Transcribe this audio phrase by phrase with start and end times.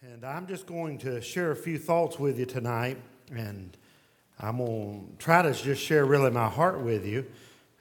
[0.00, 2.98] And I'm just going to share a few thoughts with you tonight.
[3.34, 3.76] And
[4.38, 7.26] I'm going to try to just share really my heart with you.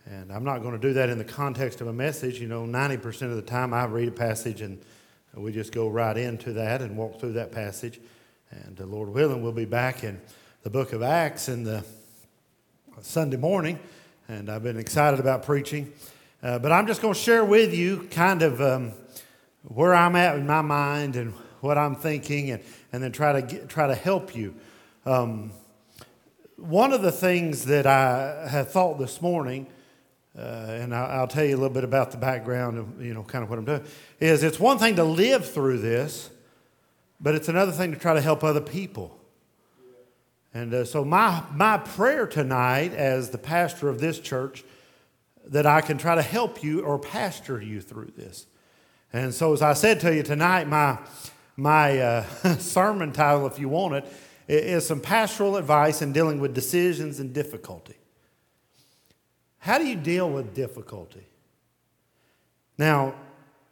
[0.07, 2.41] And I'm not going to do that in the context of a message.
[2.41, 4.79] You know, 90% of the time I read a passage and
[5.35, 7.99] we just go right into that and walk through that passage.
[8.49, 10.19] And uh, Lord willing, we'll be back in
[10.63, 11.85] the book of Acts in the
[12.99, 13.77] Sunday morning.
[14.27, 15.93] And I've been excited about preaching.
[16.41, 18.93] Uh, but I'm just going to share with you kind of um,
[19.61, 23.41] where I'm at in my mind and what I'm thinking, and, and then try to,
[23.41, 24.53] get, try to help you.
[25.05, 25.51] Um,
[26.57, 29.67] one of the things that I have thought this morning,
[30.37, 33.23] uh, and I'll, I'll, tell you a little bit about the background of you know
[33.23, 33.83] kind of what I'm doing,
[34.19, 36.29] is it's one thing to live through this,
[37.19, 39.17] but it's another thing to try to help other people.
[40.53, 44.63] And uh, so my my prayer tonight, as the pastor of this church,
[45.45, 48.47] that I can try to help you or pastor you through this.
[49.13, 50.97] And so, as I said to you tonight, my
[51.57, 52.23] my uh,
[52.59, 54.05] sermon title, if you want it,
[54.47, 57.95] is some pastoral advice in dealing with decisions and difficulty.
[59.57, 61.25] How do you deal with difficulty?
[62.77, 63.15] Now,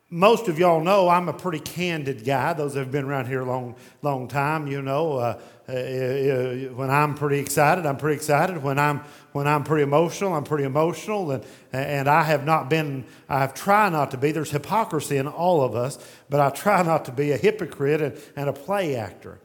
[0.10, 2.54] most of y'all know I'm a pretty candid guy.
[2.54, 5.14] Those that have been around here a long, long time, you know.
[5.14, 8.62] Uh, uh, uh, when I'm pretty excited, I'm pretty excited.
[8.62, 9.00] When I'm
[9.32, 11.32] when I'm pretty emotional, I'm pretty emotional.
[11.32, 13.06] And and I have not been.
[13.28, 14.32] I've tried not to be.
[14.32, 15.98] There's hypocrisy in all of us,
[16.30, 19.40] but I try not to be a hypocrite and, and a play actor.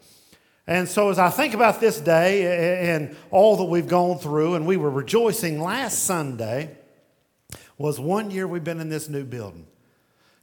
[0.67, 4.67] And so, as I think about this day and all that we've gone through, and
[4.67, 6.77] we were rejoicing last Sunday,
[7.79, 9.67] was one year we've been in this new building.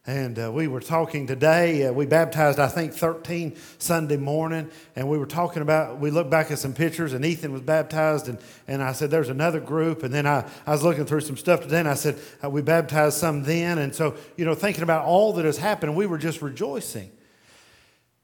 [0.08, 1.86] And uh, we were talking today.
[1.86, 4.72] Uh, we baptized, I think, 13 Sunday morning.
[4.96, 8.30] And we were talking about, we looked back at some pictures, and Ethan was baptized.
[8.30, 10.04] And, and I said, There's another group.
[10.04, 12.62] And then I, I was looking through some stuff today, and I said, uh, We
[12.62, 13.80] baptized some then.
[13.80, 17.12] And so, you know, thinking about all that has happened, we were just rejoicing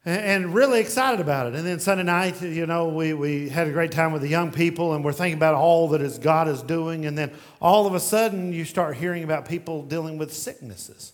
[0.05, 1.55] and, and really excited about it.
[1.55, 4.53] And then Sunday night, you know, we, we had a great time with the young
[4.53, 7.05] people, and we're thinking about all that is God is doing.
[7.05, 11.11] And then all of a sudden, you start hearing about people dealing with sicknesses.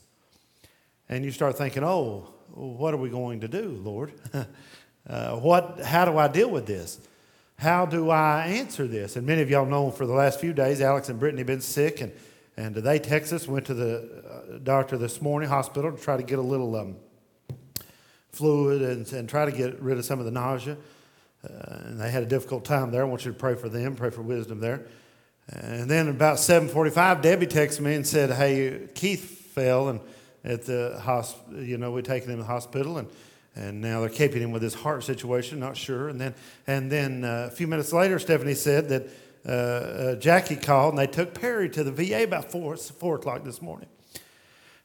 [1.10, 4.14] And you start thinking, oh, what are we going to do, Lord?
[5.10, 7.00] uh, what, how do I deal with this?
[7.58, 9.16] How do I answer this?
[9.16, 11.62] And many of y'all know for the last few days, Alex and Brittany have been
[11.62, 12.14] sick, and,
[12.56, 16.24] and they text us, went to the uh, doctor this morning, hospital, to try to
[16.24, 16.96] get a little um,
[18.32, 20.78] fluid and, and try to get rid of some of the nausea.
[21.44, 23.02] Uh, and they had a difficult time there.
[23.02, 24.86] I want you to pray for them, pray for wisdom there.
[25.48, 30.00] And then about 7:45, Debbie texted me and said, "Hey, Keith fell and
[30.44, 31.62] at the hospital.
[31.62, 33.08] You know, we're taking him to the hospital, and
[33.56, 35.60] and now they're keeping him with his heart situation.
[35.60, 36.10] Not sure.
[36.10, 36.34] And then
[36.68, 39.08] and then uh, a few minutes later, Stephanie said that
[39.46, 43.44] uh, uh, Jackie called, and they took Perry to the VA about four four o'clock
[43.44, 43.90] this morning.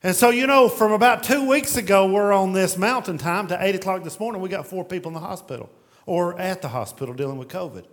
[0.03, 3.57] And so, you know, from about two weeks ago, we're on this mountain time to
[3.59, 4.43] eight o'clock this morning.
[4.43, 5.71] We got four people in the hospital
[6.05, 7.87] or at the hospital dealing with COVID.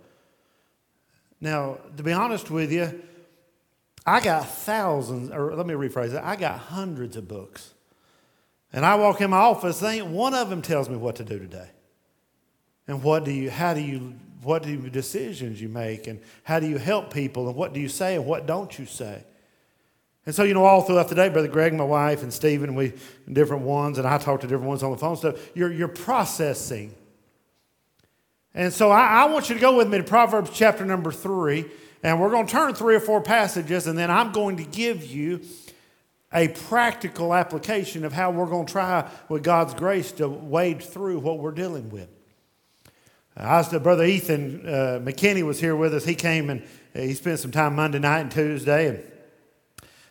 [1.40, 3.02] Now, to be honest with you,
[4.04, 7.72] I got thousands, or let me rephrase it, I got hundreds of books.
[8.72, 11.38] And I walk in my office, ain't one of them tells me what to do
[11.38, 11.68] today.
[12.88, 16.58] And what do you, how do you, what do you, decisions you make, and how
[16.58, 19.24] do you help people, and what do you say, and what don't you say?
[20.24, 22.92] And so, you know, all throughout the day, Brother Greg, my wife, and Stephen, we
[23.32, 25.36] different ones, and I talk to different ones on the phone stuff.
[25.54, 26.94] You're, you're processing.
[28.54, 31.66] And so I, I want you to go with me to Proverbs chapter number three.
[32.02, 35.06] And we're going to turn three or four passages, and then I'm going to give
[35.06, 35.40] you
[36.32, 41.20] a practical application of how we're going to try, with God's grace, to wade through
[41.20, 42.08] what we're dealing with.
[43.36, 46.04] I was, Brother Ethan uh, McKinney was here with us.
[46.04, 46.62] He came and
[46.92, 49.02] he spent some time Monday night and Tuesday, and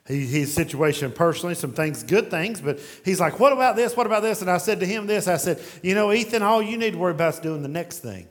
[0.07, 3.95] he, his situation personally, some things, good things, but he's like, What about this?
[3.95, 4.41] What about this?
[4.41, 6.97] And I said to him this I said, You know, Ethan, all you need to
[6.97, 8.27] worry about is doing the next thing.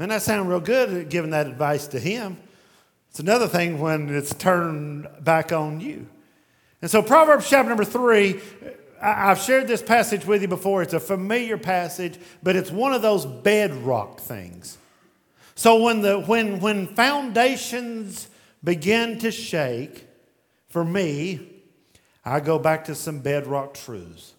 [0.00, 2.38] Man, that sounds real good giving that advice to him.
[3.10, 6.08] It's another thing when it's turned back on you.
[6.80, 8.40] And so, Proverbs chapter number three,
[9.02, 10.80] I've shared this passage with you before.
[10.80, 14.78] It's a familiar passage, but it's one of those bedrock things.
[15.54, 18.30] So, when, the, when, when foundations
[18.64, 20.06] begin to shake,
[20.68, 21.46] for me,
[22.24, 24.32] I go back to some bedrock truths.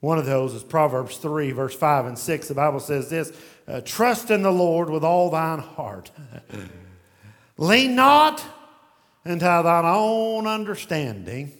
[0.00, 2.48] One of those is Proverbs 3, verse 5 and 6.
[2.48, 3.32] The Bible says this
[3.66, 6.10] uh, Trust in the Lord with all thine heart.
[7.56, 8.42] Lean not
[9.24, 11.52] into thine own understanding.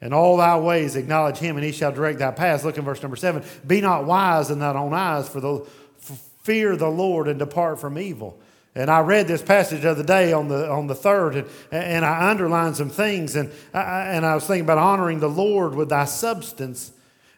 [0.00, 2.64] In all thy ways acknowledge him, and he shall direct thy paths.
[2.64, 3.42] Look in verse number seven.
[3.66, 5.66] Be not wise in thine own eyes, for the
[5.98, 8.38] for fear the Lord and depart from evil.
[8.74, 12.04] And I read this passage the other day on the, on the third, and, and
[12.04, 13.36] I underlined some things.
[13.36, 16.92] And I, and I was thinking about honoring the Lord with thy substance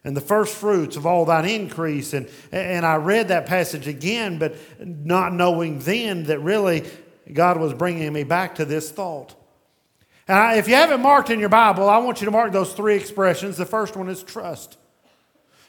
[0.06, 2.12] and the first fruits of all thine increase.
[2.12, 6.84] And, and I read that passage again, but not knowing then that really
[7.32, 9.34] God was bringing me back to this thought.
[10.28, 12.94] And if you haven't marked in your Bible, I want you to mark those three
[12.94, 13.56] expressions.
[13.56, 14.78] The first one is trust.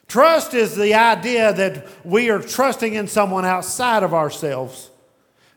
[0.07, 4.91] Trust is the idea that we are trusting in someone outside of ourselves.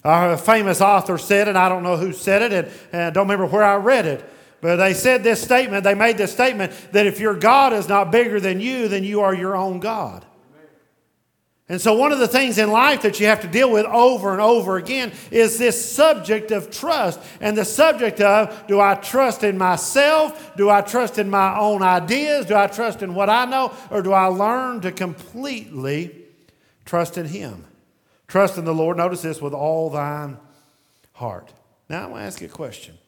[0.04, 3.28] A famous author said it, I don't know who said it, and, and I don't
[3.28, 4.24] remember where I read it,
[4.60, 8.10] but they said this statement, they made this statement that if your God is not
[8.10, 10.24] bigger than you, then you are your own God.
[11.70, 14.32] And so, one of the things in life that you have to deal with over
[14.32, 17.20] and over again is this subject of trust.
[17.40, 20.56] And the subject of do I trust in myself?
[20.56, 22.46] Do I trust in my own ideas?
[22.46, 23.72] Do I trust in what I know?
[23.88, 26.12] Or do I learn to completely
[26.84, 27.64] trust in Him?
[28.26, 30.38] Trust in the Lord, notice this, with all thine
[31.12, 31.52] heart.
[31.88, 32.98] Now, I want to ask you a question.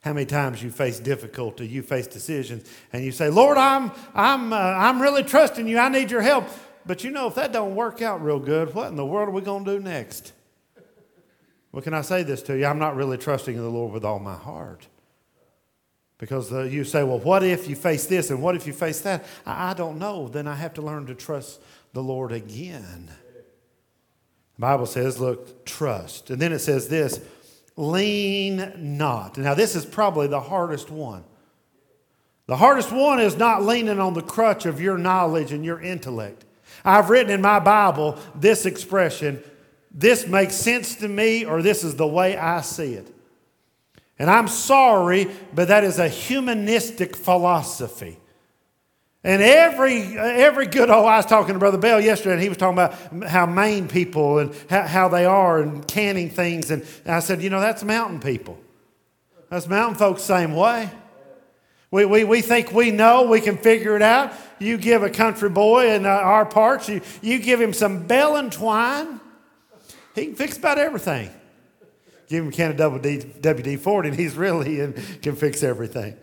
[0.00, 4.52] How many times you face difficulty, you face decisions, and you say, Lord, I'm, I'm,
[4.52, 5.78] uh, I'm really trusting you.
[5.78, 6.48] I need your help.
[6.86, 9.32] But you know, if that don't work out real good, what in the world are
[9.32, 10.32] we going to do next?
[11.70, 12.64] Well, can I say this to you?
[12.64, 14.86] I'm not really trusting the Lord with all my heart.
[16.16, 19.00] Because uh, you say, well, what if you face this and what if you face
[19.02, 19.24] that?
[19.46, 20.28] I, I don't know.
[20.28, 21.60] Then I have to learn to trust
[21.92, 23.10] the Lord again.
[24.56, 26.30] The Bible says, look, trust.
[26.30, 27.20] And then it says this
[27.80, 29.38] lean not.
[29.38, 31.24] Now, this is probably the hardest one.
[32.46, 36.44] The hardest one is not leaning on the crutch of your knowledge and your intellect.
[36.84, 39.42] I've written in my Bible this expression
[39.92, 43.12] this makes sense to me, or this is the way I see it.
[44.20, 48.19] And I'm sorry, but that is a humanistic philosophy.
[49.22, 52.56] And every, every good, old, I was talking to Brother Bell yesterday, and he was
[52.56, 56.70] talking about how Maine people and how, how they are and canning things.
[56.70, 58.58] And I said, you know, that's mountain people.
[59.50, 60.90] That's mountain folks, same way.
[61.90, 64.32] We, we, we think we know, we can figure it out.
[64.58, 68.36] You give a country boy in uh, our parts, you, you give him some bell
[68.36, 69.20] and twine,
[70.14, 71.30] he can fix about everything.
[72.28, 76.16] Give him a can of WD 40 and he's really and can fix everything.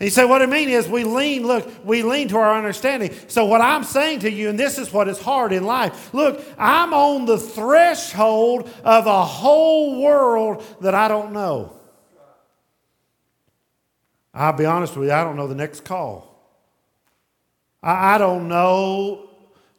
[0.00, 3.12] And you say, what I mean is we lean, look, we lean to our understanding.
[3.26, 6.40] So, what I'm saying to you, and this is what is hard in life look,
[6.56, 11.72] I'm on the threshold of a whole world that I don't know.
[14.32, 16.28] I'll be honest with you, I don't know the next call.
[17.82, 19.28] I, I don't know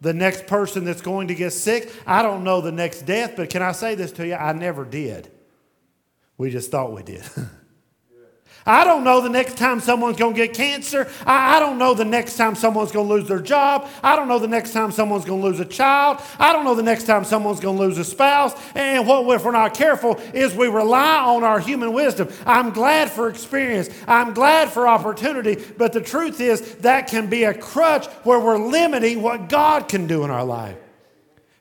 [0.02, 1.94] the next person that's going to get sick.
[2.06, 4.36] I don't know the next death, but can I say this to you?
[4.36, 5.32] I never did.
[6.38, 7.24] We just thought we did.
[8.70, 11.10] I don't know the next time someone's going to get cancer.
[11.26, 13.90] I, I, don't know the next time someone's going to lose their job.
[14.04, 16.22] I don't know the next time someone's going to lose a child.
[16.38, 18.54] I don't know the next time someone's going to lose a spouse.
[18.76, 22.30] And what if we're not careful is we rely on our human wisdom.
[22.46, 23.90] I'm glad for experience.
[24.08, 25.56] I'm glad for opportunity.
[25.56, 30.06] But the truth is that can be a crutch where we're limiting what God can
[30.06, 30.78] do in our life.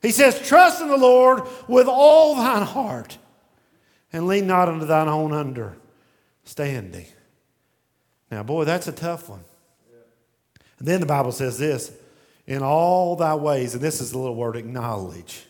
[0.03, 3.17] He says, Trust in the Lord with all thine heart
[4.13, 5.75] and lean not unto thine own under
[6.49, 7.05] standing.
[8.31, 9.43] Now, boy, that's a tough one.
[10.79, 11.91] And then the Bible says this
[12.47, 15.45] in all thy ways, and this is the little word acknowledge.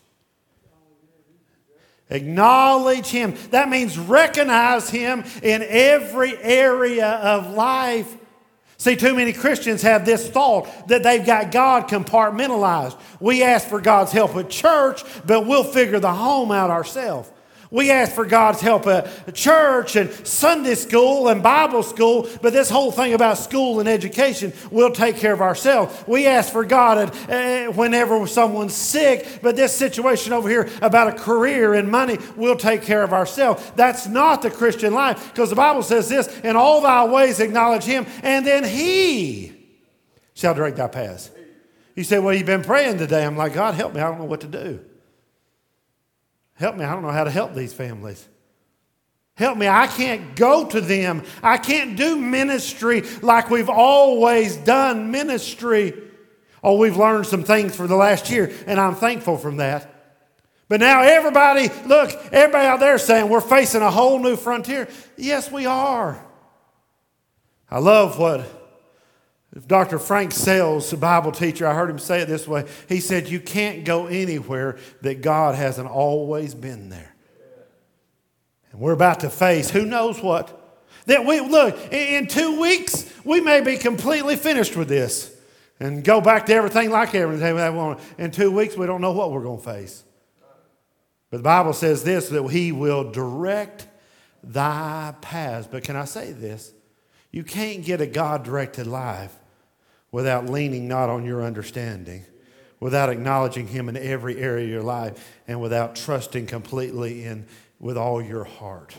[2.09, 3.35] Acknowledge him.
[3.51, 8.13] That means recognize him in every area of life.
[8.77, 12.99] See, too many Christians have this thought that they've got God compartmentalized.
[13.19, 17.31] We ask for God's help at church, but we'll figure the home out ourselves.
[17.71, 22.67] We ask for God's help at church and Sunday school and Bible school, but this
[22.67, 25.95] whole thing about school and education, we'll take care of ourselves.
[26.07, 27.29] We ask for God at,
[27.69, 32.55] uh, whenever someone's sick, but this situation over here about a career and money, we'll
[32.55, 33.71] take care of ourselves.
[33.75, 37.83] That's not the Christian life because the Bible says this in all thy ways acknowledge
[37.83, 39.53] Him, and then He
[40.33, 41.29] shall direct thy paths.
[41.95, 43.23] You say, Well, you've been praying today.
[43.23, 44.01] I'm like, God, help me.
[44.01, 44.79] I don't know what to do.
[46.59, 46.83] Help me.
[46.83, 48.27] I don't know how to help these families.
[49.35, 49.69] Help me.
[49.69, 51.23] I can't go to them.
[51.41, 55.93] I can't do ministry like we've always done ministry.
[56.61, 59.89] Oh, we've learned some things for the last year, and I'm thankful from that.
[60.67, 64.89] But now everybody, look, everybody out there saying we're facing a whole new frontier.
[65.15, 66.21] Yes, we are.
[67.71, 68.58] I love what
[69.65, 69.97] Dr.
[69.97, 72.65] Frank Sales, a Bible teacher, I heard him say it this way.
[72.87, 77.15] He said, You can't go anywhere that God hasn't always been there.
[78.71, 80.55] And we're about to face who knows what.
[81.07, 85.35] That we look, in two weeks, we may be completely finished with this
[85.79, 87.95] and go back to everything like everything we.
[88.23, 90.03] In two weeks, we don't know what we're going to face.
[91.31, 93.87] But the Bible says this that He will direct
[94.43, 95.67] thy paths.
[95.69, 96.71] But can I say this?
[97.31, 99.38] You can't get a God directed life
[100.11, 102.25] without leaning not on your understanding,
[102.79, 107.45] without acknowledging Him in every area of your life, and without trusting completely in
[107.79, 108.95] with all your heart.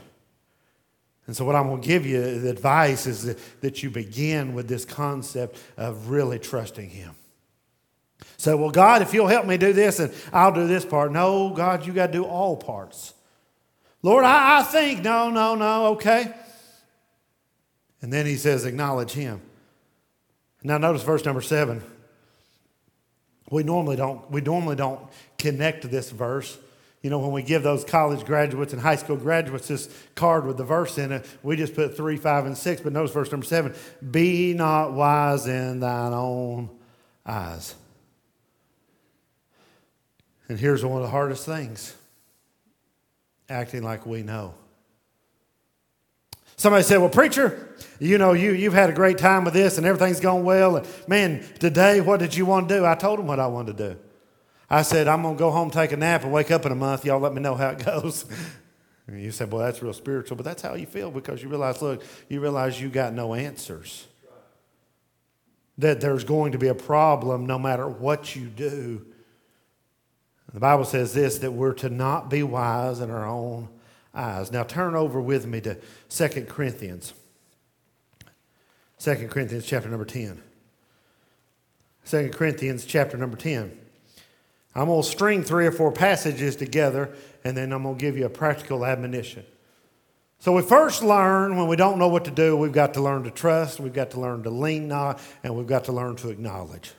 [1.26, 4.54] And so, what I'm going to give you, the advice is that, that you begin
[4.54, 7.14] with this concept of really trusting Him.
[8.36, 11.12] So, well, God, if you'll help me do this, and I'll do this part.
[11.12, 13.14] No, God, you got to do all parts.
[14.02, 16.32] Lord, I, I think, no, no, no, okay.
[18.00, 19.42] And then he says, acknowledge him.
[20.62, 21.82] Now notice verse number seven.
[23.50, 25.00] We normally don't, we normally don't
[25.38, 26.56] connect this verse.
[27.02, 30.58] You know, when we give those college graduates and high school graduates this card with
[30.58, 32.80] the verse in it, we just put three, five, and six.
[32.80, 33.74] But notice verse number seven
[34.10, 36.70] Be not wise in thine own
[37.24, 37.74] eyes.
[40.48, 41.94] And here's one of the hardest things
[43.48, 44.54] acting like we know.
[46.60, 49.86] Somebody said, Well, preacher, you know, you, you've had a great time with this and
[49.86, 50.76] everything's going well.
[50.76, 52.84] And man, today, what did you want to do?
[52.84, 54.00] I told him what I wanted to do.
[54.68, 56.74] I said, I'm going to go home, take a nap, and wake up in a
[56.74, 57.06] month.
[57.06, 58.26] Y'all let me know how it goes.
[59.06, 61.80] And you said, Well, that's real spiritual, but that's how you feel because you realize,
[61.80, 64.06] look, you realize you got no answers.
[65.78, 69.06] That there's going to be a problem no matter what you do.
[70.52, 73.70] The Bible says this that we're to not be wise in our own
[74.14, 74.50] eyes.
[74.50, 75.76] Now turn over with me to
[76.08, 77.14] 2 Corinthians.
[78.98, 80.42] 2 Corinthians chapter number 10.
[82.06, 83.78] 2 Corinthians chapter number 10.
[84.74, 87.14] I'm going to string three or four passages together
[87.44, 89.44] and then I'm going to give you a practical admonition.
[90.38, 93.24] So we first learn when we don't know what to do, we've got to learn
[93.24, 96.30] to trust, we've got to learn to lean on, and we've got to learn to
[96.30, 96.92] acknowledge.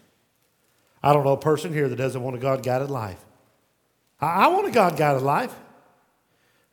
[1.02, 3.24] I don't know a person here that doesn't want a God guided life.
[4.20, 5.56] I want a God guided life.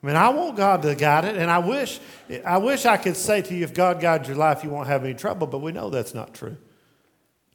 [0.01, 1.99] I mean, I want God to guide it, and I wish,
[2.45, 5.03] I wish I could say to you, if God guides your life, you won't have
[5.03, 6.55] any trouble, but we know that's not true.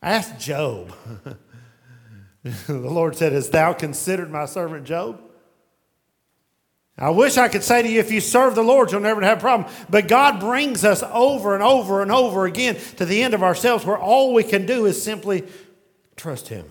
[0.02, 0.92] Ask Job.
[2.42, 5.20] the Lord said, Has thou considered my servant Job?
[6.96, 9.38] I wish I could say to you, if you serve the Lord, you'll never have
[9.38, 9.72] a problem.
[9.90, 13.84] But God brings us over and over and over again to the end of ourselves
[13.84, 15.44] where all we can do is simply
[16.14, 16.70] trust Him.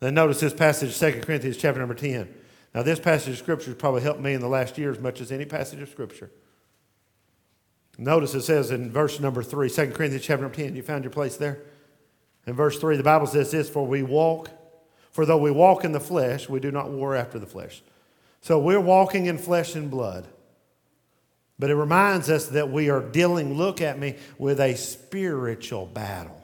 [0.00, 2.41] Then notice this passage, 2 Corinthians chapter number 10.
[2.74, 5.20] Now, this passage of Scripture has probably helped me in the last year as much
[5.20, 6.30] as any passage of Scripture.
[7.98, 10.74] Notice it says in verse number 3, 2 Corinthians chapter 10.
[10.74, 11.60] You found your place there?
[12.46, 14.50] In verse 3, the Bible says this For we walk,
[15.10, 17.82] for though we walk in the flesh, we do not war after the flesh.
[18.40, 20.26] So we're walking in flesh and blood.
[21.58, 26.41] But it reminds us that we are dealing, look at me, with a spiritual battle.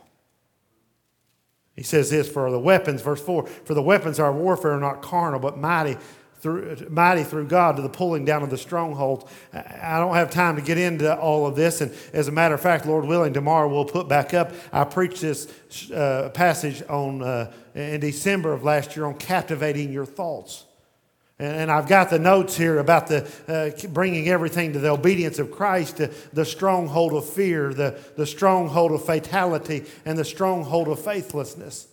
[1.78, 4.80] He says this for the weapons, verse 4 For the weapons of our warfare are
[4.80, 5.96] not carnal, but mighty
[6.40, 9.30] through, mighty through God to the pulling down of the strongholds.
[9.52, 11.80] I don't have time to get into all of this.
[11.80, 14.52] And as a matter of fact, Lord willing, tomorrow we'll put back up.
[14.72, 15.48] I preached this
[15.92, 20.64] uh, passage on uh, in December of last year on captivating your thoughts.
[21.40, 25.52] And I've got the notes here about the uh, bringing everything to the obedience of
[25.52, 30.98] Christ, the, the stronghold of fear, the, the stronghold of fatality, and the stronghold of
[30.98, 31.86] faithlessness.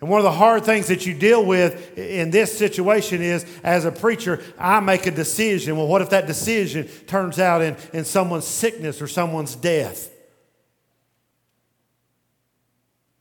[0.00, 3.86] And one of the hard things that you deal with in this situation is, as
[3.86, 5.76] a preacher, I make a decision.
[5.76, 10.10] Well, what if that decision turns out in, in someone's sickness or someone's death?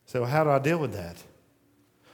[0.05, 1.15] So, how do I deal with that?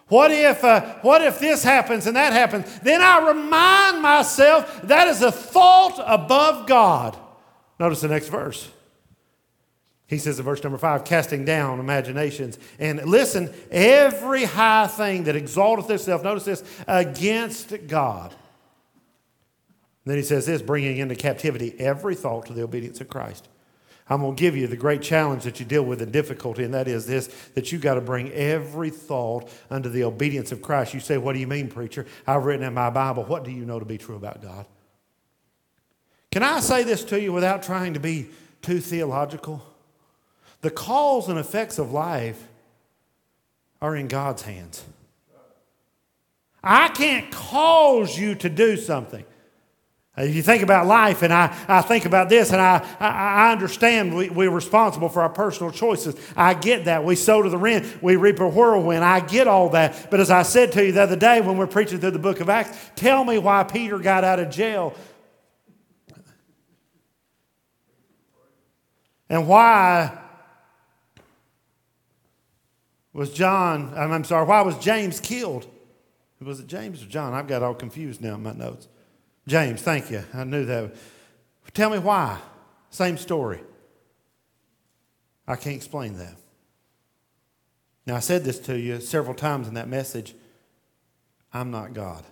[0.07, 2.79] What if, uh, what if this happens and that happens?
[2.79, 7.17] Then I remind myself that is a thought above God.
[7.79, 8.69] Notice the next verse.
[10.07, 12.59] He says in verse number five, casting down imaginations.
[12.77, 18.31] And listen, every high thing that exalteth itself, notice this, against God.
[20.05, 23.47] And then he says this, bringing into captivity every thought to the obedience of Christ.
[24.09, 26.73] I'm going to give you the great challenge that you deal with in difficulty, and
[26.73, 30.93] that is this that you got to bring every thought under the obedience of Christ.
[30.93, 32.05] You say, What do you mean, preacher?
[32.27, 34.65] I've written in my Bible, what do you know to be true about God?
[36.31, 38.29] Can I say this to you without trying to be
[38.61, 39.63] too theological?
[40.61, 42.47] The cause and effects of life
[43.81, 44.83] are in God's hands.
[46.63, 49.25] I can't cause you to do something.
[50.15, 53.51] If you think about life, and I, I think about this, and I, I, I
[53.51, 56.15] understand we, we're responsible for our personal choices.
[56.37, 57.03] I get that.
[57.03, 59.03] We sow to the wind, we reap a whirlwind.
[59.03, 60.11] I get all that.
[60.11, 62.41] But as I said to you the other day when we're preaching through the book
[62.41, 64.93] of Acts, tell me why Peter got out of jail.
[69.29, 70.15] And why
[73.13, 75.65] was John, I'm sorry, why was James killed?
[76.39, 77.33] Was it James or John?
[77.33, 78.87] I've got all confused now in my notes.
[79.47, 80.23] James, thank you.
[80.33, 80.95] I knew that.
[81.73, 82.39] Tell me why.
[82.89, 83.61] Same story.
[85.47, 86.35] I can't explain that.
[88.05, 90.35] Now, I said this to you several times in that message
[91.53, 92.23] I'm not God.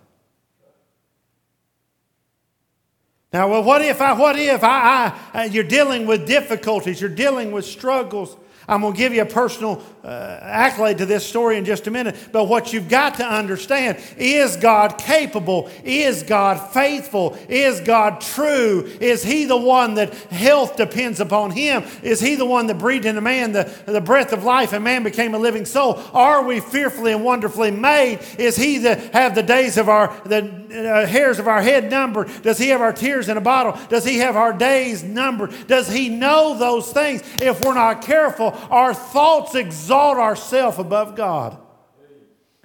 [3.32, 7.50] Now, well, what if I, what if I, I, you're dealing with difficulties, you're dealing
[7.50, 8.36] with struggles,
[8.68, 11.90] I'm going to give you a personal uh, accolade to this story in just a
[11.90, 12.16] minute.
[12.32, 15.70] But what you've got to understand is God capable?
[15.84, 17.36] Is God faithful?
[17.48, 18.90] Is God true?
[19.00, 21.84] Is He the one that health depends upon Him?
[22.02, 25.02] Is He the one that breathed into man the, the breath of life and man
[25.02, 26.00] became a living soul?
[26.12, 28.20] Are we fearfully and wonderfully made?
[28.38, 30.42] Is He that have the days of our, the
[30.72, 32.30] uh, hairs of our head numbered?
[32.42, 33.78] Does He have our tears in a bottle?
[33.88, 35.52] Does He have our days numbered?
[35.66, 37.22] Does He know those things?
[37.40, 41.58] If we're not careful, our thoughts exalt ourselves above God.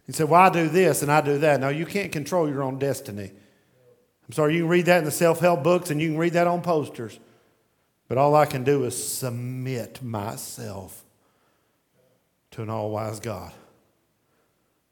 [0.06, 1.60] He said, Well, I do this and I do that.
[1.60, 3.32] No, you can't control your own destiny.
[4.28, 6.34] I'm sorry, you can read that in the self help books and you can read
[6.34, 7.20] that on posters.
[8.08, 11.04] But all I can do is submit myself
[12.52, 13.54] to an all wise God.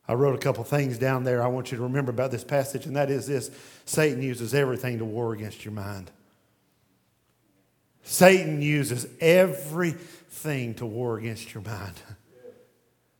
[0.08, 2.86] I wrote a couple things down there I want you to remember about this passage,
[2.86, 3.50] and that is this
[3.86, 6.12] Satan uses everything to war against your mind.
[8.06, 11.96] Satan uses everything to war against your mind.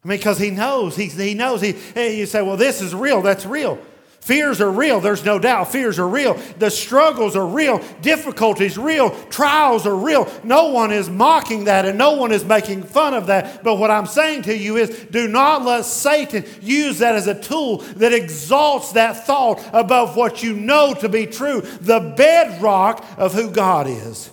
[0.04, 1.60] I mean, because he knows, he, he knows.
[1.60, 3.24] He, you say, well, this is real.
[3.24, 3.80] That's real.
[4.22, 5.00] Fears are real.
[5.00, 5.72] There's no doubt.
[5.72, 6.36] Fears are real.
[6.60, 7.80] The struggles are real.
[8.02, 9.10] Difficulties real.
[9.30, 10.32] Trials are real.
[10.44, 13.64] No one is mocking that and no one is making fun of that.
[13.64, 17.40] But what I'm saying to you is do not let Satan use that as a
[17.40, 23.34] tool that exalts that thought above what you know to be true, the bedrock of
[23.34, 24.32] who God is.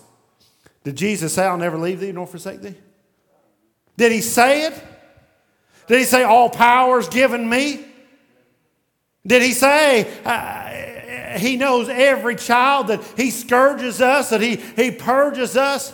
[0.84, 2.74] Did Jesus say, I'll never leave thee nor forsake thee?
[3.96, 4.84] Did he say it?
[5.86, 7.84] Did he say, All power is given me?
[9.26, 14.90] Did he say, uh, He knows every child, that He scourges us, that He, he
[14.90, 15.92] purges us?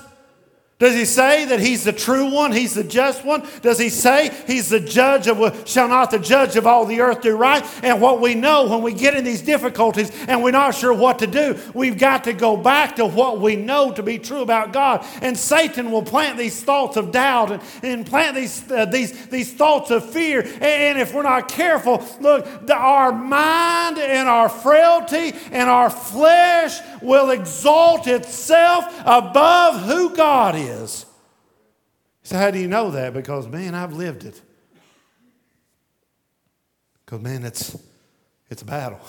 [0.78, 2.52] Does he say that he's the true one?
[2.52, 3.44] He's the just one?
[3.62, 7.20] Does he say he's the judge of, shall not the judge of all the earth
[7.20, 7.64] do right?
[7.82, 11.18] And what we know when we get in these difficulties and we're not sure what
[11.18, 14.72] to do, we've got to go back to what we know to be true about
[14.72, 15.04] God.
[15.20, 19.52] And Satan will plant these thoughts of doubt and, and plant these, uh, these, these
[19.52, 20.42] thoughts of fear.
[20.60, 26.78] And if we're not careful, look, the, our mind and our frailty and our flesh
[27.02, 31.06] will exalt itself above who God is is.
[32.22, 33.14] So, how do you know that?
[33.14, 34.40] Because, man, I've lived it.
[37.04, 37.76] Because, man, it's,
[38.50, 39.00] it's a battle.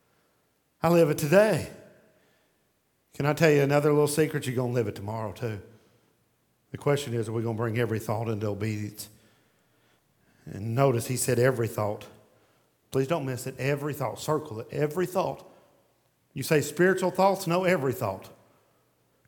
[0.82, 1.68] I live it today.
[3.14, 4.46] Can I tell you another little secret?
[4.46, 5.60] You're going to live it tomorrow, too.
[6.70, 9.08] The question is, are we going to bring every thought into obedience?
[10.46, 12.06] And notice he said every thought.
[12.90, 13.54] Please don't miss it.
[13.58, 14.20] Every thought.
[14.20, 14.68] Circle it.
[14.72, 15.44] Every thought.
[16.32, 17.46] You say spiritual thoughts?
[17.46, 18.30] No, every thought.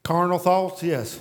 [0.02, 0.82] Carnal thoughts?
[0.82, 1.20] Yes.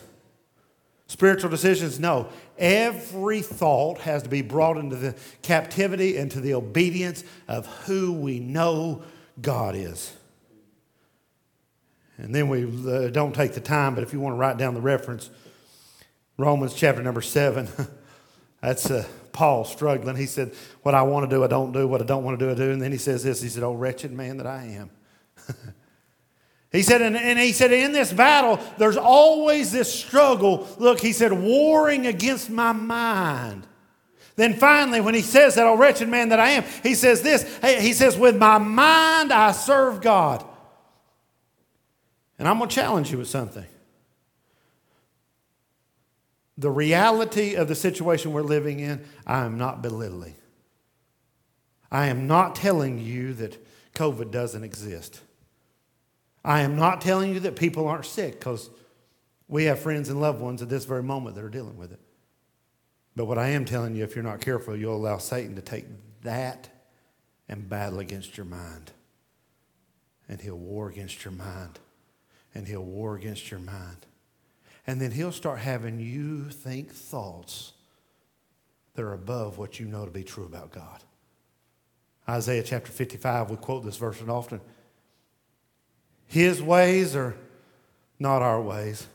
[1.09, 1.99] Spiritual decisions?
[1.99, 2.29] No.
[2.59, 8.39] Every thought has to be brought into the captivity, into the obedience of who we
[8.39, 9.01] know
[9.41, 10.15] God is.
[12.17, 14.75] And then we uh, don't take the time, but if you want to write down
[14.75, 15.31] the reference,
[16.37, 17.67] Romans chapter number seven,
[18.61, 20.15] that's uh, Paul struggling.
[20.15, 21.87] He said, What I want to do, I don't do.
[21.87, 22.71] What I don't want to do, I do.
[22.71, 24.91] And then he says this He said, Oh, wretched man that I am.
[26.71, 30.67] He said, and, and, he said, in this battle, there's always this struggle.
[30.77, 33.65] Look, he said, warring against my mind.
[34.35, 37.43] Then finally, when he says that, oh, wretched man that I am, he says this
[37.61, 40.45] He says, with my mind I serve God.
[42.37, 43.65] And I'm going to challenge you with something.
[46.57, 50.35] The reality of the situation we're living in, I am not belittling.
[51.91, 53.57] I am not telling you that
[53.95, 55.21] COVID doesn't exist.
[56.49, 58.71] I am not telling you that people aren't sick because
[59.47, 61.99] we have friends and loved ones at this very moment that are dealing with it.
[63.15, 65.85] But what I am telling you, if you're not careful, you'll allow Satan to take
[66.23, 66.67] that
[67.47, 68.91] and battle against your mind.
[70.27, 71.77] And he'll war against your mind.
[72.55, 74.07] And he'll war against your mind.
[74.87, 77.73] And then he'll start having you think thoughts
[78.95, 81.03] that are above what you know to be true about God.
[82.27, 84.61] Isaiah chapter 55, we quote this verse often.
[86.29, 87.35] His ways are
[88.19, 89.05] not our ways.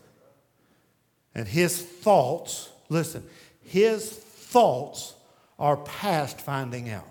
[1.32, 3.24] And his thoughts, listen,
[3.62, 5.14] his thoughts
[5.58, 7.08] are past finding out.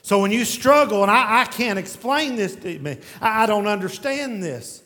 [0.00, 3.66] So when you struggle, and I, I can't explain this to me, I, I don't
[3.66, 4.82] understand this.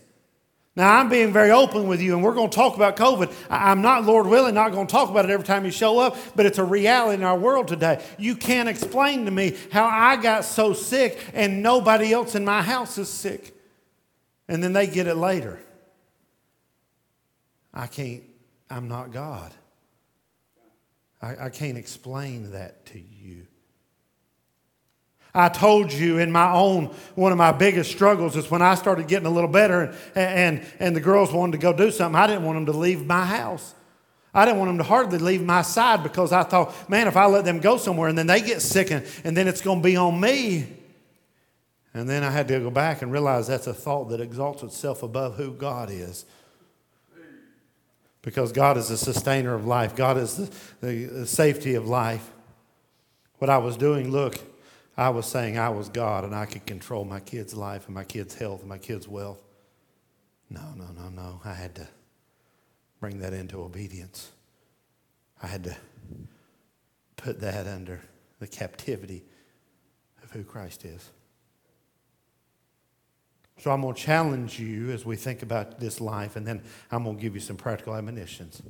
[0.77, 3.33] Now, I'm being very open with you, and we're going to talk about COVID.
[3.51, 6.17] I'm not, Lord willing, not going to talk about it every time you show up,
[6.37, 8.03] but it's a reality in our world today.
[8.19, 12.63] You can't explain to me how I got so sick and nobody else in my
[12.63, 13.53] house is sick,
[14.47, 15.59] and then they get it later.
[17.75, 18.23] I can't,
[18.69, 19.53] I'm not God.
[21.21, 23.47] I, I can't explain that to you.
[25.35, 29.07] I told you in my own, one of my biggest struggles is when I started
[29.07, 32.27] getting a little better and, and, and the girls wanted to go do something, I
[32.27, 33.75] didn't want them to leave my house.
[34.33, 37.27] I didn't want them to hardly leave my side because I thought, man, if I
[37.27, 39.85] let them go somewhere and then they get sick and, and then it's going to
[39.85, 40.67] be on me.
[41.95, 45.03] And then I had to go back and realize that's a thought that exalts itself
[45.03, 46.25] above who God is.
[48.23, 52.31] Because God is the sustainer of life, God is the, the, the safety of life.
[53.39, 54.39] What I was doing, look,
[55.01, 58.05] I was saying I was God and I could control my kids' life and my
[58.05, 59.43] kids' health and my kids' wealth.
[60.51, 61.41] No, no, no, no.
[61.43, 61.89] I had to
[63.01, 64.31] bring that into obedience.
[65.43, 65.77] I had to
[67.17, 68.03] put that under
[68.41, 69.25] the captivity
[70.23, 71.09] of who Christ is.
[73.57, 76.61] So I'm going to challenge you as we think about this life, and then
[76.91, 78.61] I'm going to give you some practical admonitions.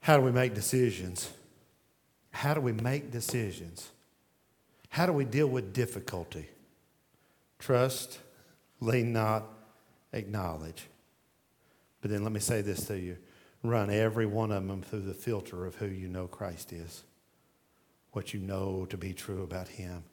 [0.00, 1.32] How do we make decisions?
[2.32, 3.88] How do we make decisions?
[4.92, 6.50] How do we deal with difficulty?
[7.58, 8.18] Trust,
[8.78, 9.44] lean not,
[10.12, 10.86] acknowledge.
[12.02, 13.16] But then let me say this to you
[13.62, 17.04] run every one of them through the filter of who you know Christ is,
[18.10, 20.04] what you know to be true about Him.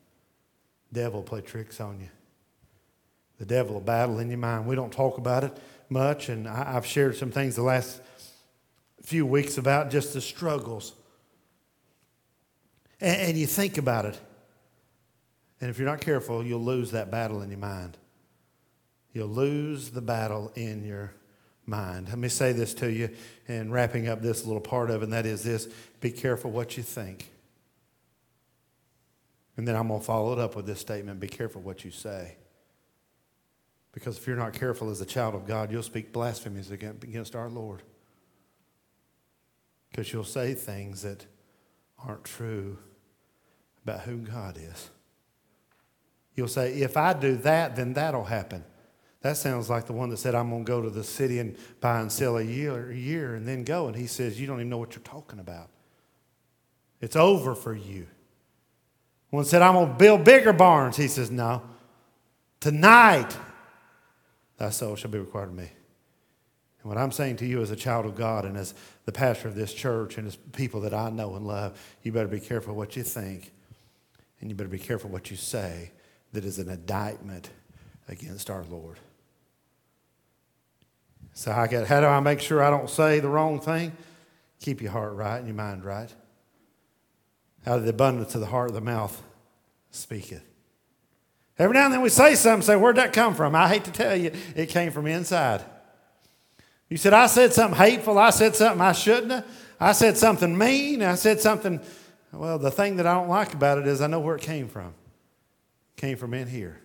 [0.93, 2.09] Devil play tricks on you.
[3.37, 4.65] The devil will battle in your mind.
[4.65, 5.57] We don't talk about it
[5.89, 7.99] much, and I, have shared some things the last
[9.03, 10.93] few weeks about just the struggles.
[13.01, 14.17] And, and you think about it.
[15.61, 17.97] And if you're not careful, you'll lose that battle in your mind.
[19.13, 21.13] You'll lose the battle in your
[21.65, 22.09] mind.
[22.09, 23.09] Let me say this to you
[23.47, 25.67] and wrapping up this little part of it, and that is this
[25.99, 27.29] be careful what you think.
[29.57, 31.91] And then I'm going to follow it up with this statement be careful what you
[31.91, 32.37] say.
[33.91, 37.49] Because if you're not careful as a child of God, you'll speak blasphemies against our
[37.49, 37.81] Lord.
[39.89, 41.25] Because you'll say things that
[42.05, 42.77] aren't true
[43.83, 44.91] about who God is.
[46.39, 48.63] You'll say, if I do that, then that'll happen.
[49.19, 51.57] That sounds like the one that said, I'm going to go to the city and
[51.81, 53.87] buy and sell a year, a year and then go.
[53.87, 55.67] And he says, You don't even know what you're talking about.
[57.01, 58.07] It's over for you.
[59.31, 60.95] One said, I'm going to build bigger barns.
[60.95, 61.61] He says, No.
[62.61, 63.35] Tonight,
[64.57, 65.69] thy soul shall be required of me.
[66.83, 68.73] And what I'm saying to you as a child of God and as
[69.03, 72.29] the pastor of this church and as people that I know and love, you better
[72.29, 73.51] be careful what you think
[74.39, 75.91] and you better be careful what you say
[76.33, 77.49] that is an indictment
[78.07, 78.97] against our Lord.
[81.33, 83.93] So I got, how do I make sure I don't say the wrong thing?
[84.59, 86.13] Keep your heart right and your mind right.
[87.65, 89.21] Out of the abundance of the heart, the mouth
[89.91, 90.43] speaketh.
[91.57, 93.53] Every now and then we say something, say, Where'd that come from?
[93.53, 95.63] I hate to tell you, it came from inside.
[96.89, 98.17] You said, I said something hateful.
[98.17, 99.45] I said something I shouldn't have.
[99.79, 101.03] I said something mean.
[101.03, 101.79] I said something.
[102.31, 104.67] Well, the thing that I don't like about it is I know where it came
[104.67, 104.93] from.
[105.99, 106.79] Came from in here.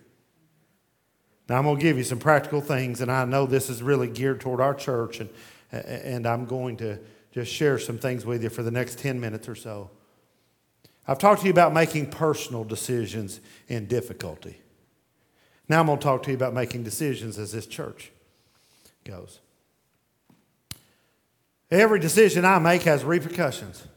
[1.47, 4.09] Now, I'm going to give you some practical things, and I know this is really
[4.09, 5.29] geared toward our church, and,
[5.71, 6.99] and I'm going to
[7.31, 9.89] just share some things with you for the next 10 minutes or so.
[11.07, 14.57] I've talked to you about making personal decisions in difficulty.
[15.69, 18.11] Now, I'm going to talk to you about making decisions as this church
[19.05, 19.39] goes.
[21.71, 23.87] Every decision I make has repercussions.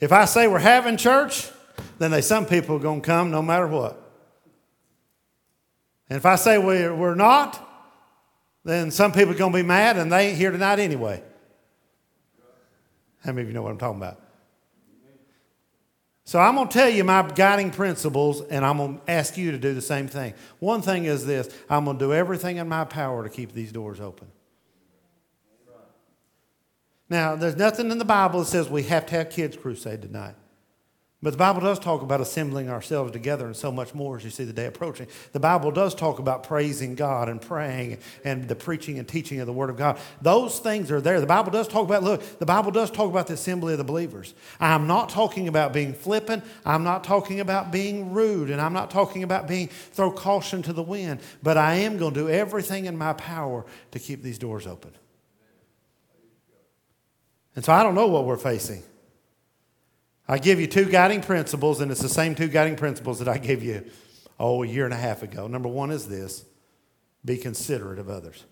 [0.00, 1.52] If I say we're having church,
[1.98, 4.02] then they, some people are going to come no matter what.
[6.08, 7.62] And if I say we're, we're not,
[8.64, 11.22] then some people are going to be mad and they ain't here tonight anyway.
[13.24, 14.20] How many of you know what I'm talking about?
[16.24, 19.52] So I'm going to tell you my guiding principles and I'm going to ask you
[19.52, 20.34] to do the same thing.
[20.58, 23.70] One thing is this I'm going to do everything in my power to keep these
[23.70, 24.28] doors open.
[27.08, 30.34] Now, there's nothing in the Bible that says we have to have kids' crusade tonight.
[31.26, 34.30] But the Bible does talk about assembling ourselves together and so much more as you
[34.30, 35.08] see the day approaching.
[35.32, 39.48] The Bible does talk about praising God and praying and the preaching and teaching of
[39.48, 39.98] the Word of God.
[40.22, 41.20] Those things are there.
[41.20, 43.84] The Bible does talk about, look, the Bible does talk about the assembly of the
[43.84, 44.34] believers.
[44.60, 46.44] I'm not talking about being flippant.
[46.64, 48.48] I'm not talking about being rude.
[48.48, 51.18] And I'm not talking about being throw caution to the wind.
[51.42, 54.92] But I am going to do everything in my power to keep these doors open.
[57.56, 58.84] And so I don't know what we're facing.
[60.28, 63.38] I give you two guiding principles, and it's the same two guiding principles that I
[63.38, 63.84] gave you,
[64.40, 65.46] oh, a year and a half ago.
[65.46, 66.44] Number one is this
[67.24, 68.44] be considerate of others.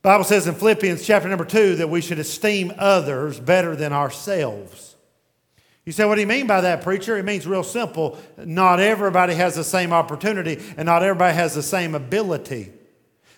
[0.00, 4.96] Bible says in Philippians chapter number two that we should esteem others better than ourselves.
[5.84, 7.16] You say, what do you mean by that, preacher?
[7.16, 8.18] It means real simple.
[8.36, 12.72] Not everybody has the same opportunity, and not everybody has the same ability.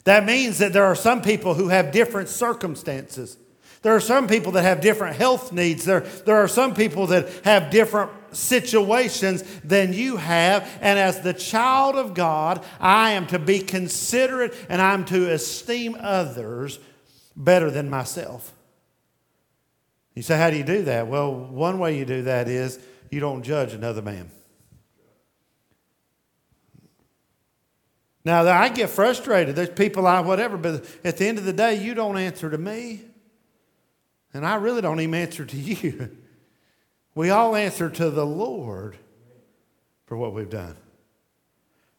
[0.05, 3.39] That means that there are some people who have different circumstances.
[3.85, 5.85] There are some people that have different health needs.
[5.85, 10.67] There, there are some people that have different situations than you have.
[10.81, 15.99] And as the child of God, I am to be considerate and I'm to esteem
[16.01, 16.79] others
[17.37, 18.55] better than myself.
[20.15, 21.07] You say, How do you do that?
[21.07, 22.79] Well, one way you do that is
[23.11, 24.31] you don't judge another man.
[28.25, 29.55] Now, I get frustrated.
[29.57, 32.57] There's people I, whatever, but at the end of the day, you don't answer to
[32.57, 33.03] me.
[34.35, 36.17] And I really don't even answer to you.
[37.15, 38.97] We all answer to the Lord
[40.07, 40.77] for what we've done.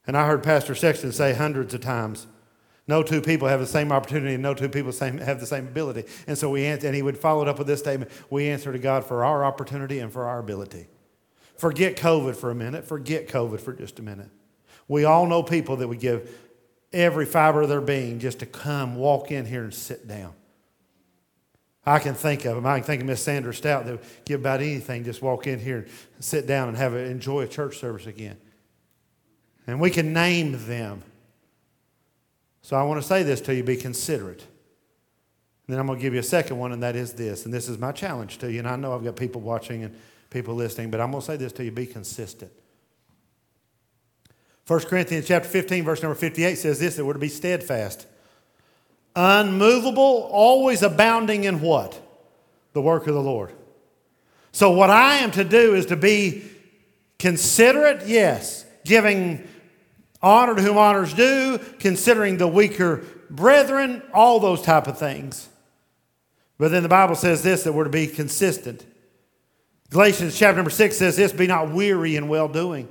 [0.05, 2.27] And I heard Pastor Sexton say hundreds of times,
[2.87, 5.67] no two people have the same opportunity and no two people same, have the same
[5.67, 6.03] ability.
[6.27, 8.71] And so we answer, and he would follow it up with this statement we answer
[8.71, 10.87] to God for our opportunity and for our ability.
[11.57, 12.85] Forget COVID for a minute.
[12.85, 14.29] Forget COVID for just a minute.
[14.87, 16.29] We all know people that would give
[16.93, 20.33] every fiber of their being just to come, walk in here, and sit down.
[21.85, 22.65] I can think of them.
[22.65, 25.59] I can think of Miss Sandra Stout that would give about anything, just walk in
[25.59, 28.37] here and sit down and have a, enjoy a church service again.
[29.67, 31.03] And we can name them.
[32.61, 34.41] So I want to say this to you be considerate.
[35.67, 37.45] And then I'm going to give you a second one, and that is this.
[37.45, 38.59] And this is my challenge to you.
[38.59, 39.95] And I know I've got people watching and
[40.29, 42.51] people listening, but I'm going to say this to you be consistent.
[44.67, 48.07] 1 Corinthians chapter 15, verse number 58 says this that we're to be steadfast,
[49.15, 51.99] unmovable, always abounding in what?
[52.73, 53.51] The work of the Lord.
[54.51, 56.43] So, what I am to do is to be
[57.19, 59.47] considerate, yes, giving
[60.21, 65.49] honor to whom honors due, considering the weaker brethren, all those type of things.
[66.57, 68.85] But then the Bible says this that we're to be consistent.
[69.89, 72.89] Galatians chapter number 6 says this be not weary in well doing.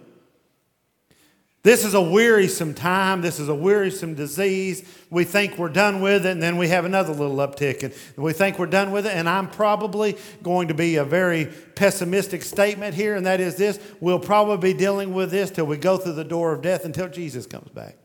[1.65, 3.23] This is a wearisome time.
[3.23, 4.87] This is a wearisome disease.
[5.09, 8.35] We think we're done with it, and then we have another little uptick, and we
[8.35, 9.15] think we're done with it.
[9.15, 13.81] And I'm probably going to be a very pessimistic statement here, and that is this
[13.99, 17.09] we'll probably be dealing with this till we go through the door of death until
[17.09, 17.97] Jesus comes back.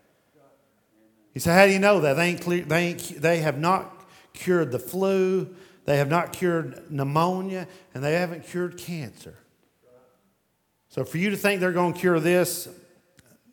[1.34, 2.14] You say, How do you know that?
[2.14, 6.90] They, ain't clear, they, ain't, they have not cured the flu, they have not cured
[6.90, 9.36] pneumonia, and they haven't cured cancer.
[10.88, 12.70] So for you to think they're going to cure this,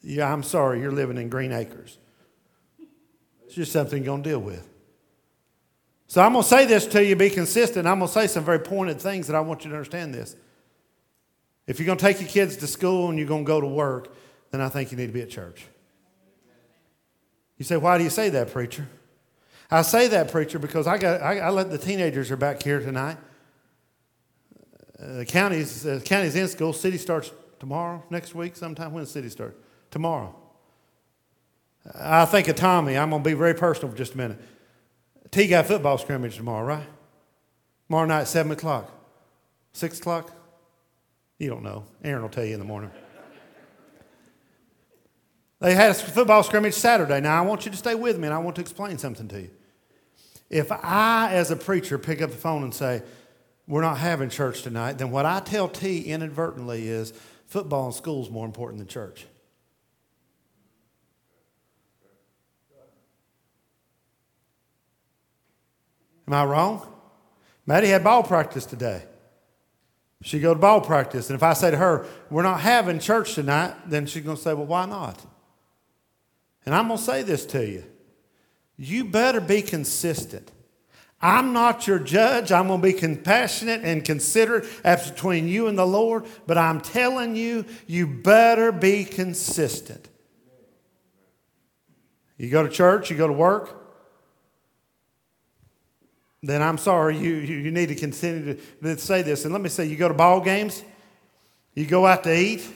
[0.06, 1.98] yeah, I'm sorry, you're living in Green Acres.
[3.44, 4.66] It's just something you're going to deal with.
[6.06, 7.88] So I'm going to say this to you, be consistent.
[7.88, 10.36] I'm going to say some very pointed things that I want you to understand this.
[11.66, 13.66] If you're going to take your kids to school and you're going to go to
[13.66, 14.14] work,
[14.52, 15.66] then I think you need to be at church.
[17.58, 18.86] You say, why do you say that, preacher?
[19.68, 22.78] I say that, preacher, because I, got, I, I let the teenagers are back here
[22.78, 23.16] tonight.
[25.02, 26.72] Uh, the county's, uh, county's in school.
[26.72, 28.92] City starts tomorrow, next week, sometime.
[28.92, 29.56] When the city starts?
[29.96, 30.34] Tomorrow.
[31.98, 32.98] I think of Tommy.
[32.98, 34.38] I'm going to be very personal for just a minute.
[35.30, 36.86] T got football scrimmage tomorrow, right?
[37.86, 38.90] Tomorrow night, 7 o'clock.
[39.72, 40.32] 6 o'clock?
[41.38, 41.86] You don't know.
[42.04, 42.90] Aaron will tell you in the morning.
[45.60, 47.20] They had a football scrimmage Saturday.
[47.22, 49.40] Now, I want you to stay with me and I want to explain something to
[49.40, 49.50] you.
[50.50, 53.02] If I, as a preacher, pick up the phone and say,
[53.66, 57.14] We're not having church tonight, then what I tell T inadvertently is
[57.46, 59.26] football and school is more important than church.
[66.26, 66.86] Am I wrong?
[67.66, 69.04] Maddie had ball practice today.
[70.22, 73.34] She go to ball practice, and if I say to her, "We're not having church
[73.34, 75.24] tonight," then she's going to say, "Well, why not?"
[76.64, 77.84] And I'm going to say this to you:
[78.76, 80.50] You better be consistent.
[81.20, 82.52] I'm not your judge.
[82.52, 86.80] I'm going to be compassionate and considerate as between you and the Lord, but I'm
[86.80, 90.08] telling you, you better be consistent.
[92.36, 93.85] You go to church, you go to work,
[96.42, 99.44] then I'm sorry, you, you, you need to continue to say this.
[99.44, 100.82] And let me say, you go to ball games,
[101.74, 102.66] you go out to eat.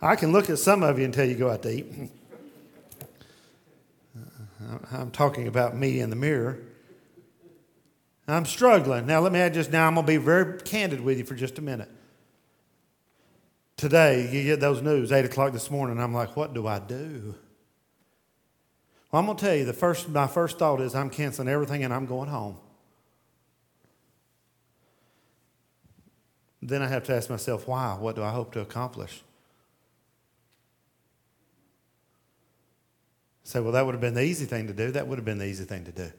[0.00, 2.10] I can look at some of you until you go out to eat.
[4.16, 6.58] Uh, I'm talking about me in the mirror.
[8.28, 9.06] I'm struggling.
[9.06, 11.34] Now, let me add just now, I'm going to be very candid with you for
[11.34, 11.90] just a minute.
[13.76, 17.34] Today, you get those news, 8 o'clock this morning, I'm like, what do I do?
[19.10, 21.82] Well, I'm going to tell you, the first, my first thought is I'm canceling everything
[21.82, 22.58] and I'm going home.
[26.62, 27.96] Then I have to ask myself, why?
[27.98, 29.22] What do I hope to accomplish?
[33.44, 34.90] Say, well, that would have been the easy thing to do.
[34.90, 36.12] That would have been the easy thing to do.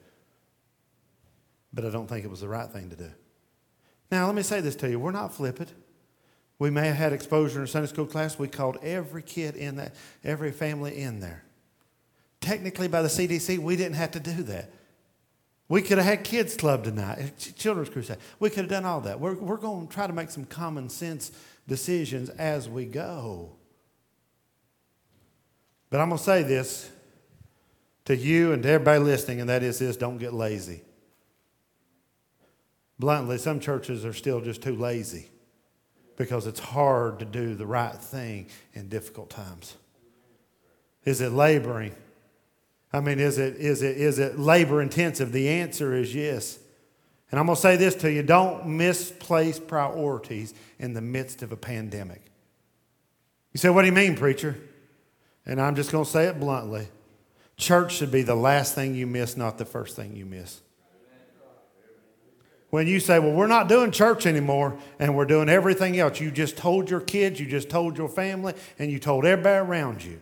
[1.72, 3.12] But I don't think it was the right thing to do.
[4.12, 5.00] Now, let me say this to you.
[5.00, 5.72] We're not flippant.
[6.60, 8.38] We may have had exposure in a Sunday school class.
[8.38, 11.44] We called every kid in that, every family in there.
[12.42, 14.72] technically by the CDC, we didn't have to do that.
[15.72, 18.18] We could have had kids club tonight, eh, children's crusade.
[18.42, 19.22] We could have done all that.
[19.22, 21.32] We're, we're going to try to make some common sense
[21.66, 23.52] decisions as we go.
[25.90, 26.92] But I'm going to say this
[28.04, 30.82] to you and to everybody listening, and that is this don't get lazy.
[33.00, 35.30] Bluntly, some churches are still just too lazy
[36.18, 39.78] because it's hard to do the right thing in difficult times.
[41.06, 41.96] Is it laboring?
[42.94, 45.32] I mean, is it, is it, is it labor intensive?
[45.32, 46.60] The answer is yes.
[47.32, 51.52] And I'm going to say this to you don't misplace priorities in the midst of
[51.52, 52.22] a pandemic.
[53.54, 54.58] You say, What do you mean, preacher?
[55.46, 56.88] And I'm just going to say it bluntly.
[57.58, 60.62] Church should be the last thing you miss, not the first thing you miss.
[62.70, 66.32] When you say, Well, we're not doing church anymore and we're doing everything else, you
[66.32, 70.22] just told your kids, you just told your family, and you told everybody around you.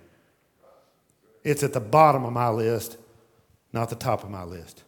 [1.44, 2.98] It's at the bottom of my list,
[3.72, 4.84] not the top of my list.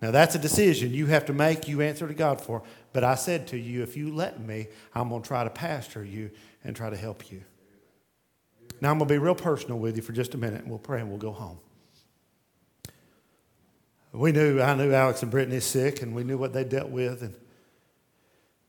[0.00, 2.62] Now, that's a decision you have to make, you answer to God for.
[2.92, 6.04] But I said to you, if you let me, I'm going to try to pastor
[6.04, 6.30] you
[6.62, 7.42] and try to help you.
[8.80, 10.78] Now, I'm going to be real personal with you for just a minute, and we'll
[10.78, 11.58] pray and we'll go home.
[14.12, 17.22] We knew, I knew Alex and Brittany sick, and we knew what they dealt with.
[17.22, 17.34] And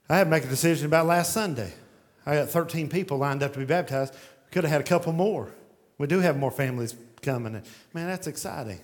[0.10, 1.74] I had to make a decision about last Sunday.
[2.26, 4.16] I got 13 people lined up to be baptized.
[4.52, 5.54] Could have had a couple more.
[6.00, 7.54] We do have more families coming.
[7.94, 8.80] Man, that's exciting.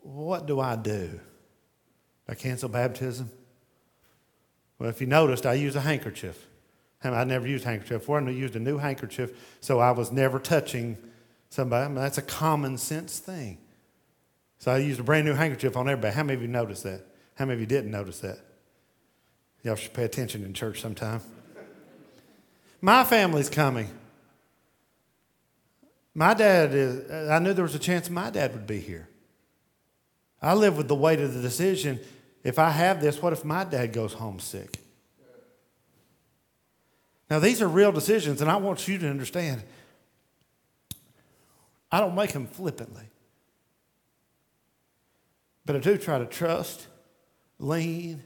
[0.00, 1.20] What do I do?
[2.26, 3.30] I cancel baptism?
[4.78, 6.46] Well, if you noticed, I use a handkerchief.
[7.02, 8.18] I never used a handkerchief before.
[8.18, 10.96] I used a new handkerchief, so I was never touching
[11.50, 11.84] somebody.
[11.84, 13.58] I mean, that's a common sense thing.
[14.58, 16.14] So I used a brand new handkerchief on everybody.
[16.14, 17.02] How many of you noticed that?
[17.34, 18.38] How many of you didn't notice that?
[19.62, 21.20] Y'all should pay attention in church sometime.
[22.80, 23.90] My family's coming.
[26.14, 29.08] My dad is, I knew there was a chance my dad would be here.
[30.40, 31.98] I live with the weight of the decision.
[32.44, 34.78] If I have this, what if my dad goes homesick?
[37.30, 39.62] Now, these are real decisions, and I want you to understand.
[41.90, 43.04] I don't make them flippantly.
[45.64, 46.86] But I do try to trust,
[47.58, 48.22] lean,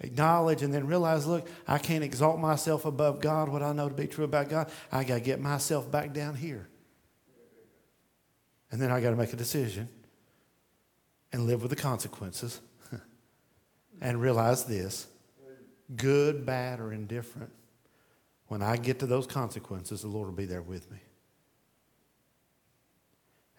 [0.00, 3.94] acknowledge, and then realize look, I can't exalt myself above God, what I know to
[3.94, 4.70] be true about God.
[4.90, 6.68] I got to get myself back down here.
[8.76, 9.88] And then I got to make a decision
[11.32, 12.60] and live with the consequences
[14.02, 15.06] and realize this
[15.96, 17.50] good, bad, or indifferent.
[18.48, 20.98] When I get to those consequences, the Lord will be there with me.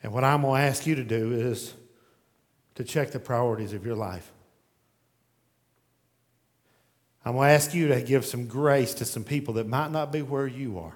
[0.03, 1.73] And what I'm going to ask you to do is
[2.75, 4.31] to check the priorities of your life.
[7.25, 10.11] I'm going to ask you to give some grace to some people that might not
[10.11, 10.95] be where you are.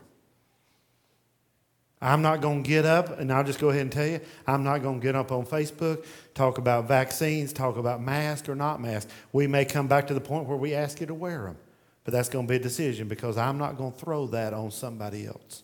[2.02, 4.64] I'm not going to get up, and I'll just go ahead and tell you, I'm
[4.64, 8.82] not going to get up on Facebook, talk about vaccines, talk about mask or not
[8.82, 9.08] mask.
[9.32, 11.58] We may come back to the point where we ask you to wear them,
[12.04, 14.72] but that's going to be a decision because I'm not going to throw that on
[14.72, 15.62] somebody else.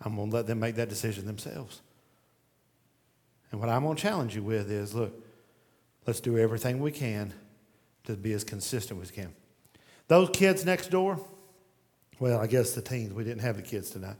[0.00, 1.80] I'm going to let them make that decision themselves.
[3.50, 5.20] And what I'm going to challenge you with is look,
[6.06, 7.32] let's do everything we can
[8.04, 9.34] to be as consistent as we can.
[10.06, 11.18] Those kids next door,
[12.20, 14.16] well, I guess the teens, we didn't have the kids tonight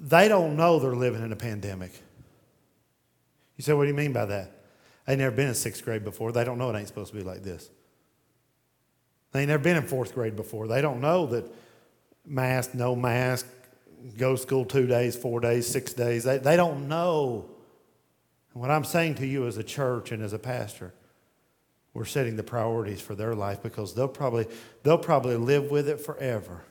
[0.00, 1.92] they don't know they're living in a pandemic.
[3.56, 4.52] You say, what do you mean by that?
[5.06, 6.32] They never been in sixth grade before.
[6.32, 7.68] They don't know it ain't supposed to be like this.
[9.32, 10.66] They ain't never been in fourth grade before.
[10.66, 11.44] They don't know that
[12.24, 13.46] mask, no mask,
[14.16, 16.24] go school two days, four days, six days.
[16.24, 17.50] They, they don't know.
[18.52, 20.94] And what I'm saying to you as a church and as a pastor,
[21.92, 24.46] we're setting the priorities for their life because they'll probably,
[24.82, 26.62] they'll probably live with it forever.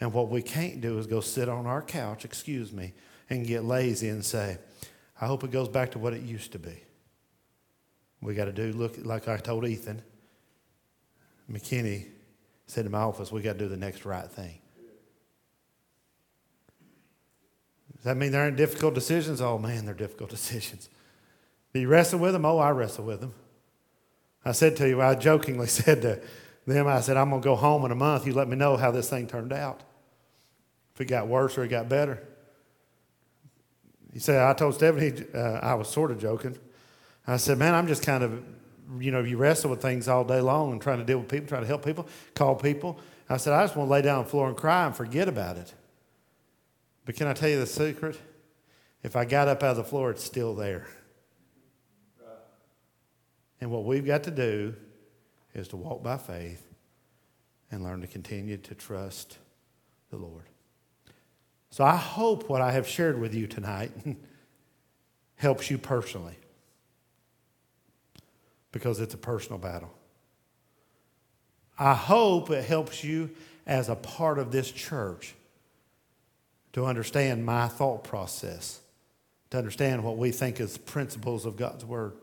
[0.00, 2.92] And what we can't do is go sit on our couch, excuse me,
[3.28, 4.58] and get lazy and say,
[5.20, 6.82] I hope it goes back to what it used to be.
[8.20, 10.02] We got to do, look, like I told Ethan,
[11.50, 12.06] McKinney
[12.66, 14.60] said in my office, we got to do the next right thing.
[17.96, 19.40] Does that mean there aren't difficult decisions?
[19.40, 20.88] Oh man, they're difficult decisions.
[21.72, 22.44] Do you wrestle with them?
[22.44, 23.34] Oh, I wrestle with them.
[24.44, 26.20] I said to you, I jokingly said to
[26.66, 28.26] them, I said, I'm going to go home in a month.
[28.26, 29.82] You let me know how this thing turned out
[30.98, 32.20] if it got worse or it got better.
[34.12, 36.58] He said, I told Stephanie, uh, I was sort of joking.
[37.24, 38.42] I said, man, I'm just kind of,
[38.98, 41.46] you know, you wrestle with things all day long and trying to deal with people,
[41.46, 42.98] trying to help people, call people.
[43.28, 45.28] I said, I just want to lay down on the floor and cry and forget
[45.28, 45.72] about it.
[47.04, 48.18] But can I tell you the secret?
[49.04, 50.88] If I got up out of the floor, it's still there.
[53.60, 54.74] And what we've got to do
[55.54, 56.66] is to walk by faith
[57.70, 59.38] and learn to continue to trust
[60.10, 60.42] the Lord.
[61.70, 63.92] So I hope what I have shared with you tonight
[65.36, 66.36] helps you personally
[68.72, 69.92] because it's a personal battle.
[71.78, 73.30] I hope it helps you
[73.66, 75.34] as a part of this church
[76.72, 78.80] to understand my thought process,
[79.50, 82.14] to understand what we think is principles of God's Word.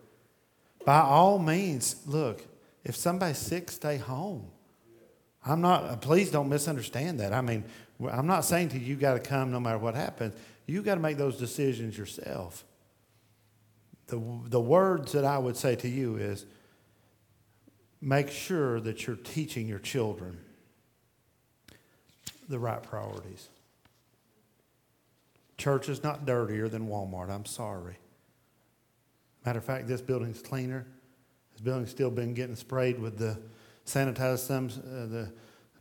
[0.86, 2.46] By all means, look,
[2.84, 4.48] if somebody's sick, stay home.
[5.46, 7.34] I'm not, please don't misunderstand that.
[7.34, 7.64] I mean,
[8.00, 10.34] I'm not saying to you, you got to come no matter what happens.
[10.66, 12.66] You got to make those decisions yourself.
[14.08, 16.46] The, the words that I would say to you is
[18.02, 20.38] make sure that you're teaching your children
[22.48, 23.50] the right priorities.
[25.58, 27.30] Church is not dirtier than Walmart.
[27.30, 27.98] I'm sorry.
[29.46, 30.86] Matter of fact, this building's cleaner.
[31.54, 33.40] This building's still been getting sprayed with the
[33.86, 34.68] sanitized some.
[34.68, 35.32] Uh, the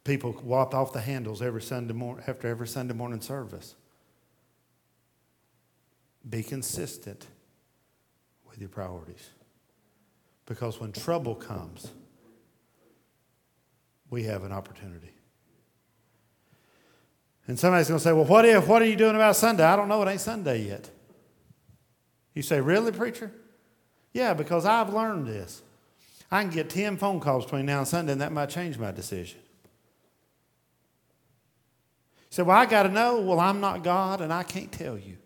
[0.04, 3.74] people wipe off the handles every Sunday morning after every Sunday morning service.
[6.28, 7.26] Be consistent
[8.48, 9.30] with your priorities,
[10.46, 11.90] because when trouble comes,
[14.10, 15.10] we have an opportunity.
[17.46, 18.66] And somebody's going to say, Well, what if?
[18.66, 19.64] What are you doing about Sunday?
[19.64, 20.02] I don't know.
[20.02, 20.88] It ain't Sunday yet.
[22.32, 23.30] You say, Really, preacher?
[24.12, 25.62] Yeah, because I've learned this.
[26.30, 28.92] I can get 10 phone calls between now and Sunday, and that might change my
[28.92, 29.40] decision.
[32.34, 33.20] Say, Well, I got to know.
[33.20, 35.18] Well, I'm not God, and I can't tell you.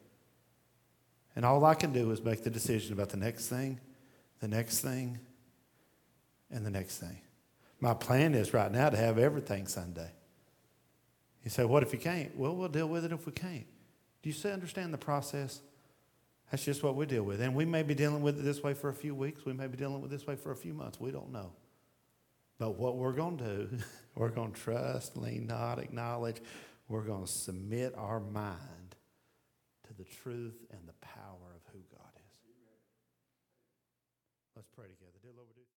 [1.34, 3.80] And all I can do is make the decision about the next thing,
[4.40, 5.18] the next thing,
[6.50, 7.22] and the next thing.
[7.80, 10.10] My plan is right now to have everything Sunday.
[11.44, 12.36] You say, what if you can't?
[12.36, 13.64] Well, we'll deal with it if we can't.
[14.22, 15.62] Do you understand the process?
[16.50, 17.40] That's just what we deal with.
[17.40, 19.46] And we may be dealing with it this way for a few weeks.
[19.46, 21.00] We may be dealing with it this way for a few months.
[21.00, 21.52] We don't know.
[22.58, 23.78] But what we're going to do,
[24.14, 26.42] we're going to trust, lean not, acknowledge.
[26.88, 28.96] We're going to submit our mind
[29.86, 30.97] to the truth and the